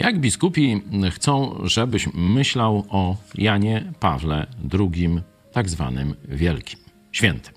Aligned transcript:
Jak 0.00 0.20
biskupi 0.20 0.82
chcą, 1.10 1.60
żebyś 1.64 2.08
myślał 2.14 2.84
o 2.88 3.16
Janie 3.34 3.92
Pawle 4.00 4.46
II, 4.72 5.20
tak 5.52 5.68
zwanym 5.68 6.14
Wielkim, 6.28 6.80
Świętym. 7.12 7.54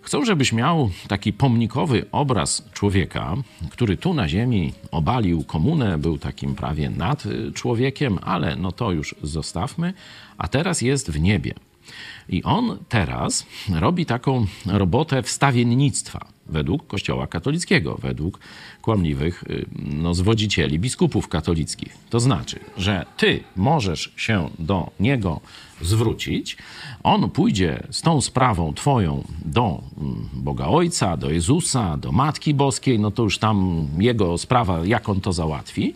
Chcą, 0.00 0.24
żebyś 0.24 0.52
miał 0.52 0.90
taki 1.08 1.32
pomnikowy 1.32 2.06
obraz 2.12 2.68
człowieka, 2.72 3.36
który 3.70 3.96
tu 3.96 4.14
na 4.14 4.28
ziemi 4.28 4.72
obalił 4.90 5.44
komunę, 5.44 5.98
był 5.98 6.18
takim 6.18 6.54
prawie 6.54 6.90
nad 6.90 7.24
człowiekiem, 7.54 8.18
ale 8.22 8.56
no 8.56 8.72
to 8.72 8.92
już 8.92 9.14
zostawmy, 9.22 9.92
a 10.38 10.48
teraz 10.48 10.82
jest 10.82 11.10
w 11.10 11.20
niebie. 11.20 11.54
I 12.28 12.42
on 12.42 12.78
teraz 12.88 13.46
robi 13.74 14.06
taką 14.06 14.46
robotę 14.66 15.22
wstawiennictwa 15.22 16.31
według 16.46 16.86
Kościoła 16.86 17.26
katolickiego, 17.26 17.98
według 18.02 18.38
kłamliwych 18.82 19.44
y, 19.50 19.66
no, 19.76 20.14
zwodzicieli 20.14 20.78
biskupów 20.78 21.28
katolickich. 21.28 21.96
To 22.10 22.20
znaczy, 22.20 22.58
że 22.76 23.06
ty 23.16 23.40
możesz 23.56 24.12
się 24.16 24.50
do 24.58 24.90
niego 25.00 25.40
zwrócić, 25.80 26.56
on 27.02 27.30
pójdzie 27.30 27.86
z 27.90 28.02
tą 28.02 28.20
sprawą 28.20 28.74
twoją 28.74 29.24
do 29.44 29.82
mm, 29.98 30.28
Boga 30.32 30.66
Ojca, 30.66 31.16
do 31.16 31.30
Jezusa, 31.30 31.96
do 31.96 32.12
Matki 32.12 32.54
Boskiej, 32.54 32.98
no 32.98 33.10
to 33.10 33.22
już 33.22 33.38
tam 33.38 33.86
jego 33.98 34.38
sprawa, 34.38 34.86
jak 34.86 35.08
on 35.08 35.20
to 35.20 35.32
załatwi. 35.32 35.94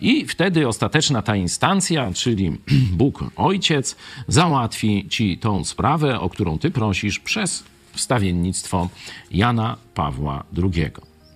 I 0.00 0.26
wtedy 0.26 0.68
ostateczna 0.68 1.22
ta 1.22 1.36
instancja, 1.36 2.12
czyli 2.12 2.50
Bóg 3.00 3.24
Ojciec, 3.36 3.96
załatwi 4.28 5.06
ci 5.08 5.38
tą 5.38 5.64
sprawę, 5.64 6.20
o 6.20 6.30
którą 6.30 6.58
ty 6.58 6.70
prosisz 6.70 7.18
przez 7.18 7.64
wstawiennictwo 7.92 8.88
Jana 9.30 9.76
Pawła 9.94 10.44
II. 10.62 10.90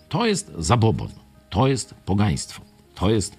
To 0.09 0.27
jest 0.27 0.53
zabobon, 0.59 1.09
to 1.51 1.67
jest 1.67 1.95
pogaństwo, 1.95 2.63
to 2.95 3.11
jest 3.11 3.37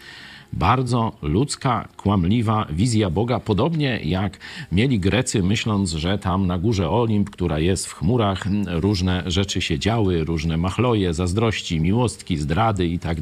bardzo 0.53 1.11
ludzka, 1.21 1.87
kłamliwa 1.97 2.67
wizja 2.69 3.09
Boga, 3.09 3.39
podobnie 3.39 3.99
jak 4.03 4.37
mieli 4.71 4.99
Grecy, 4.99 5.43
myśląc, 5.43 5.91
że 5.91 6.17
tam 6.17 6.47
na 6.47 6.57
górze 6.57 6.89
Olimp, 6.89 7.29
która 7.29 7.59
jest 7.59 7.87
w 7.87 7.93
chmurach, 7.93 8.45
różne 8.67 9.23
rzeczy 9.25 9.61
się 9.61 9.79
działy, 9.79 10.23
różne 10.23 10.57
machloje, 10.57 11.13
zazdrości, 11.13 11.79
miłostki, 11.79 12.37
zdrady 12.37 12.87
i 12.87 12.99
tak. 12.99 13.15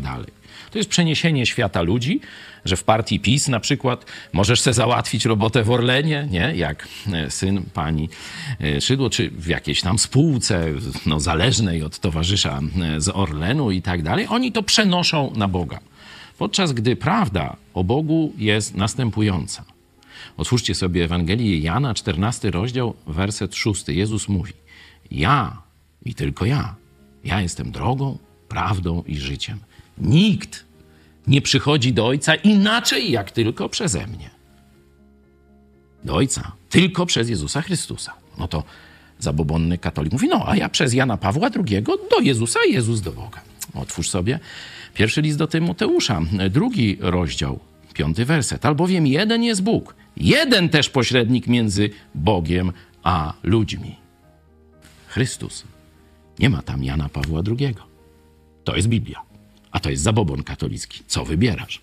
To 0.71 0.77
jest 0.77 0.89
przeniesienie 0.89 1.45
świata 1.45 1.81
ludzi, 1.81 2.19
że 2.65 2.75
w 2.75 2.83
partii 2.83 3.19
PiS 3.19 3.47
na 3.47 3.59
przykład 3.59 4.05
możesz 4.33 4.61
sobie 4.61 4.73
załatwić 4.73 5.25
robotę 5.25 5.63
w 5.63 5.71
Orlenie, 5.71 6.27
nie? 6.31 6.53
jak 6.55 6.87
e, 7.13 7.31
syn 7.31 7.63
pani 7.73 8.09
e, 8.61 8.81
Szydło, 8.81 9.09
czy 9.09 9.29
w 9.29 9.47
jakiejś 9.47 9.81
tam 9.81 9.99
spółce 9.99 10.65
no, 11.05 11.19
zależnej 11.19 11.83
od 11.83 11.99
towarzysza 11.99 12.59
e, 12.81 13.01
z 13.01 13.09
Orlenu 13.09 13.71
i 13.71 13.81
tak 13.81 14.01
dalej. 14.01 14.27
Oni 14.29 14.51
to 14.51 14.63
przenoszą 14.63 15.33
na 15.35 15.47
Boga. 15.47 15.79
Podczas 16.37 16.73
gdy 16.73 16.95
prawda 16.95 17.55
o 17.73 17.83
Bogu 17.83 18.33
jest 18.37 18.75
następująca. 18.75 19.65
Otwórzcie 20.37 20.75
sobie 20.75 21.03
Ewangelię 21.03 21.59
Jana, 21.59 21.93
14 21.93 22.51
rozdział, 22.51 22.93
werset 23.07 23.55
6. 23.55 23.87
Jezus 23.87 24.29
mówi: 24.29 24.53
Ja 25.11 25.61
i 26.05 26.15
tylko 26.15 26.45
ja. 26.45 26.75
Ja 27.23 27.41
jestem 27.41 27.71
drogą, 27.71 28.17
prawdą 28.47 29.03
i 29.07 29.17
życiem. 29.17 29.59
Nikt 29.97 30.65
nie 31.27 31.41
przychodzi 31.41 31.93
do 31.93 32.07
Ojca 32.07 32.35
inaczej, 32.35 33.11
jak 33.11 33.31
tylko 33.31 33.69
przeze 33.69 34.07
mnie. 34.07 34.29
Do 36.03 36.15
Ojca 36.15 36.51
tylko 36.69 37.05
przez 37.05 37.29
Jezusa 37.29 37.61
Chrystusa. 37.61 38.13
No 38.37 38.47
to 38.47 38.63
zabobonny 39.19 39.77
katolik 39.77 40.13
mówi, 40.13 40.27
no 40.27 40.43
a 40.47 40.55
ja 40.55 40.69
przez 40.69 40.93
Jana 40.93 41.17
Pawła 41.17 41.49
II 41.67 41.83
do 41.83 42.19
Jezusa, 42.19 42.59
Jezus 42.69 43.01
do 43.01 43.11
Boga. 43.11 43.41
Otwórz 43.73 44.09
sobie 44.09 44.39
pierwszy 44.93 45.21
list 45.21 45.37
do 45.37 45.47
Tymoteusza, 45.47 46.21
drugi 46.49 46.97
rozdział, 46.99 47.59
piąty 47.93 48.25
werset. 48.25 48.65
Albowiem 48.65 49.07
jeden 49.07 49.43
jest 49.43 49.63
Bóg, 49.63 49.95
jeden 50.17 50.69
też 50.69 50.89
pośrednik 50.89 51.47
między 51.47 51.89
Bogiem 52.15 52.71
a 53.03 53.33
ludźmi. 53.43 53.95
Chrystus. 55.07 55.63
Nie 56.39 56.49
ma 56.49 56.61
tam 56.61 56.83
Jana 56.83 57.09
Pawła 57.09 57.41
II. 57.47 57.75
To 58.63 58.75
jest 58.75 58.87
Biblia. 58.87 59.21
A 59.71 59.79
to 59.79 59.89
jest 59.89 60.03
zabobon 60.03 60.43
katolicki. 60.43 61.03
Co 61.07 61.25
wybierasz? 61.25 61.81